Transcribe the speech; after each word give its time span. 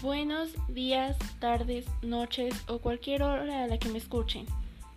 Buenos 0.00 0.50
días, 0.68 1.16
tardes, 1.40 1.84
noches 2.02 2.54
o 2.68 2.78
cualquier 2.78 3.24
hora 3.24 3.64
a 3.64 3.66
la 3.66 3.78
que 3.78 3.88
me 3.88 3.98
escuchen. 3.98 4.46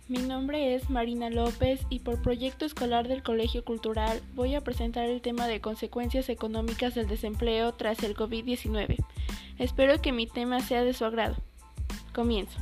Mi 0.06 0.18
nombre 0.18 0.76
es 0.76 0.90
Marina 0.90 1.28
López 1.28 1.80
y 1.90 2.00
por 2.00 2.22
proyecto 2.22 2.64
escolar 2.64 3.08
del 3.08 3.24
Colegio 3.24 3.64
Cultural 3.64 4.22
voy 4.34 4.54
a 4.54 4.60
presentar 4.60 5.08
el 5.08 5.20
tema 5.20 5.48
de 5.48 5.60
consecuencias 5.60 6.28
económicas 6.28 6.94
del 6.94 7.08
desempleo 7.08 7.72
tras 7.72 8.04
el 8.04 8.14
COVID-19. 8.14 9.04
Espero 9.58 10.00
que 10.00 10.12
mi 10.12 10.28
tema 10.28 10.60
sea 10.60 10.84
de 10.84 10.92
su 10.92 11.04
agrado. 11.04 11.34
Comienzo. 12.14 12.60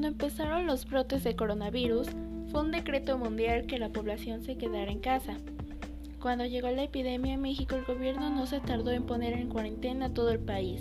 Cuando 0.00 0.16
empezaron 0.16 0.66
los 0.66 0.88
brotes 0.88 1.24
de 1.24 1.36
coronavirus, 1.36 2.08
fue 2.50 2.62
un 2.62 2.70
decreto 2.70 3.18
mundial 3.18 3.66
que 3.66 3.78
la 3.78 3.90
población 3.90 4.42
se 4.42 4.56
quedara 4.56 4.90
en 4.90 5.00
casa. 5.00 5.36
Cuando 6.22 6.46
llegó 6.46 6.70
la 6.70 6.84
epidemia 6.84 7.34
en 7.34 7.42
México, 7.42 7.76
el 7.76 7.84
gobierno 7.84 8.30
no 8.30 8.46
se 8.46 8.60
tardó 8.60 8.92
en 8.92 9.02
poner 9.02 9.34
en 9.34 9.50
cuarentena 9.50 10.14
todo 10.14 10.30
el 10.30 10.38
país, 10.38 10.80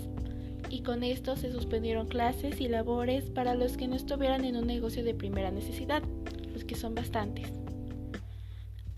y 0.69 0.83
con 0.83 1.03
esto 1.03 1.35
se 1.35 1.51
suspendieron 1.51 2.07
clases 2.07 2.61
y 2.61 2.69
labores 2.69 3.29
para 3.29 3.55
los 3.55 3.75
que 3.75 3.89
no 3.89 3.97
estuvieran 3.97 4.45
en 4.45 4.55
un 4.55 4.67
negocio 4.67 5.03
de 5.03 5.13
primera 5.13 5.51
necesidad, 5.51 6.01
los 6.53 6.63
que 6.63 6.75
son 6.75 6.95
bastantes. 6.95 7.51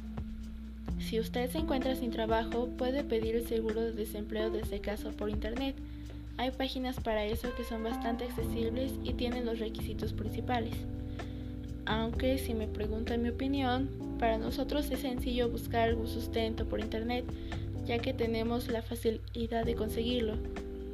Si 0.99 1.19
usted 1.19 1.49
se 1.49 1.59
encuentra 1.59 1.95
sin 1.95 2.11
trabajo, 2.11 2.67
puede 2.77 3.03
pedir 3.03 3.35
el 3.35 3.47
seguro 3.47 3.81
de 3.81 3.93
desempleo 3.93 4.49
desde 4.49 4.81
casa 4.81 5.11
por 5.11 5.29
Internet, 5.29 5.75
hay 6.39 6.51
páginas 6.51 6.97
para 7.01 7.25
eso 7.25 7.53
que 7.53 7.65
son 7.65 7.83
bastante 7.83 8.23
accesibles 8.23 8.93
y 9.03 9.11
tienen 9.11 9.45
los 9.45 9.59
requisitos 9.59 10.13
principales. 10.13 10.73
Aunque 11.85 12.37
si 12.37 12.53
me 12.53 12.65
preguntan 12.65 13.21
mi 13.21 13.27
opinión, 13.27 13.89
para 14.19 14.37
nosotros 14.37 14.89
es 14.89 15.01
sencillo 15.01 15.49
buscar 15.49 15.89
algún 15.89 16.07
sustento 16.07 16.65
por 16.65 16.79
internet, 16.79 17.25
ya 17.85 17.99
que 17.99 18.13
tenemos 18.13 18.69
la 18.69 18.81
facilidad 18.81 19.65
de 19.65 19.75
conseguirlo. 19.75 20.35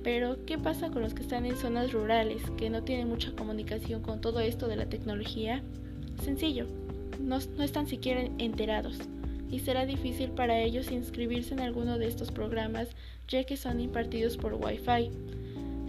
Pero, 0.04 0.44
¿qué 0.48 0.58
pasa 0.58 0.90
con 0.90 1.04
los 1.04 1.14
que 1.14 1.22
están 1.22 1.46
en 1.46 1.58
zonas 1.58 1.94
rurales, 1.94 2.42
que 2.58 2.72
no 2.72 2.82
tienen 2.82 3.08
mucha 3.08 3.32
comunicación 3.34 4.02
con 4.02 4.22
todo 4.22 4.40
esto 4.40 4.68
de 4.68 4.78
la 4.78 4.88
tecnología? 4.88 5.62
Sencillo, 6.24 6.66
no, 7.22 7.38
no 7.56 7.64
están 7.64 7.86
siquiera 7.86 8.22
enterados 8.40 9.00
y 9.50 9.60
será 9.60 9.86
difícil 9.86 10.32
para 10.32 10.60
ellos 10.60 10.92
inscribirse 10.92 11.54
en 11.54 11.62
alguno 11.62 11.98
de 11.98 12.08
estos 12.08 12.32
programas 12.32 12.90
ya 13.28 13.44
que 13.44 13.58
son 13.58 13.80
impartidos 13.80 14.38
por 14.38 14.54
Wi-Fi. 14.54 15.12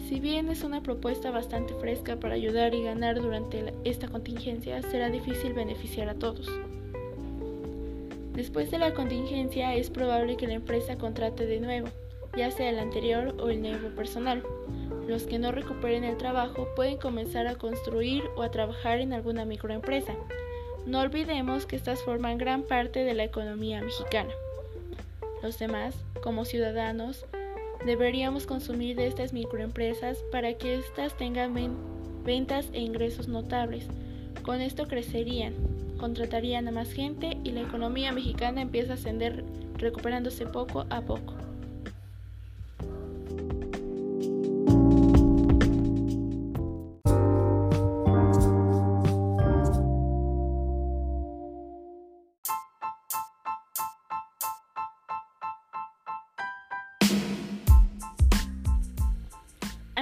Si 0.08 0.20
bien 0.20 0.48
es 0.48 0.62
una 0.62 0.82
propuesta 0.82 1.30
bastante 1.30 1.74
fresca 1.74 2.16
para 2.16 2.34
ayudar 2.34 2.74
y 2.74 2.82
ganar 2.82 3.20
durante 3.20 3.74
esta 3.84 4.08
contingencia, 4.08 4.80
será 4.82 5.10
difícil 5.10 5.52
beneficiar 5.52 6.08
a 6.08 6.14
todos. 6.14 6.48
Después 8.34 8.70
de 8.70 8.78
la 8.78 8.94
contingencia 8.94 9.74
es 9.74 9.90
probable 9.90 10.36
que 10.36 10.46
la 10.46 10.54
empresa 10.54 10.96
contrate 10.96 11.46
de 11.46 11.58
nuevo, 11.58 11.88
ya 12.36 12.50
sea 12.50 12.70
el 12.70 12.78
anterior 12.78 13.34
o 13.40 13.48
el 13.48 13.62
nuevo 13.62 13.88
personal. 13.96 14.42
Los 15.08 15.24
que 15.24 15.38
no 15.38 15.52
recuperen 15.52 16.04
el 16.04 16.16
trabajo 16.16 16.68
pueden 16.76 16.98
comenzar 16.98 17.46
a 17.46 17.56
construir 17.56 18.24
o 18.36 18.42
a 18.42 18.50
trabajar 18.50 19.00
en 19.00 19.12
alguna 19.12 19.44
microempresa. 19.44 20.14
No 20.86 21.00
olvidemos 21.00 21.66
que 21.66 21.74
estas 21.74 22.02
forman 22.02 22.38
gran 22.38 22.62
parte 22.62 23.02
de 23.02 23.12
la 23.12 23.24
economía 23.24 23.80
mexicana. 23.82 24.30
Los 25.42 25.58
demás, 25.58 25.96
como 26.22 26.44
ciudadanos, 26.44 27.26
deberíamos 27.84 28.46
consumir 28.46 28.94
de 28.94 29.08
estas 29.08 29.32
microempresas 29.32 30.18
para 30.30 30.54
que 30.54 30.76
éstas 30.76 31.16
tengan 31.16 31.54
ventas 32.24 32.68
e 32.72 32.80
ingresos 32.80 33.26
notables. 33.26 33.88
Con 34.44 34.60
esto 34.60 34.86
crecerían, 34.86 35.54
contratarían 35.98 36.68
a 36.68 36.70
más 36.70 36.92
gente 36.92 37.36
y 37.42 37.50
la 37.50 37.62
economía 37.62 38.12
mexicana 38.12 38.60
empieza 38.60 38.92
a 38.92 38.94
ascender 38.94 39.44
recuperándose 39.78 40.46
poco 40.46 40.86
a 40.88 41.00
poco. 41.00 41.35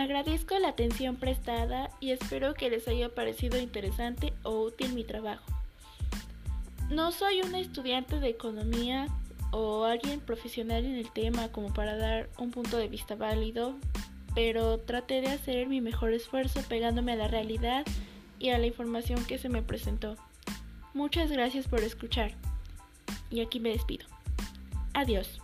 Agradezco 0.04 0.58
la 0.58 0.68
atención 0.68 1.16
prestada 1.16 1.88
y 1.98 2.10
espero 2.10 2.52
que 2.52 2.68
les 2.68 2.86
haya 2.88 3.08
parecido 3.08 3.58
interesante 3.58 4.34
o 4.42 4.60
útil 4.60 4.92
mi 4.92 5.02
trabajo. 5.02 5.50
No 6.90 7.10
soy 7.10 7.40
una 7.40 7.58
estudiante 7.58 8.20
de 8.20 8.28
economía 8.28 9.08
o 9.50 9.84
alguien 9.84 10.20
profesional 10.20 10.84
en 10.84 10.96
el 10.96 11.10
tema 11.10 11.48
como 11.48 11.72
para 11.72 11.96
dar 11.96 12.28
un 12.36 12.50
punto 12.50 12.76
de 12.76 12.88
vista 12.88 13.14
válido, 13.14 13.76
pero 14.34 14.78
traté 14.78 15.22
de 15.22 15.28
hacer 15.28 15.68
mi 15.68 15.80
mejor 15.80 16.12
esfuerzo 16.12 16.60
pegándome 16.68 17.12
a 17.12 17.16
la 17.16 17.28
realidad 17.28 17.86
y 18.38 18.50
a 18.50 18.58
la 18.58 18.66
información 18.66 19.24
que 19.24 19.38
se 19.38 19.48
me 19.48 19.62
presentó. 19.62 20.16
Muchas 20.92 21.30
gracias 21.30 21.66
por 21.66 21.80
escuchar. 21.80 22.32
Y 23.30 23.40
aquí 23.40 23.58
me 23.58 23.70
despido. 23.70 24.04
Adiós. 24.92 25.40